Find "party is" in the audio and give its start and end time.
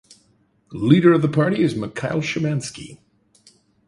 1.29-1.75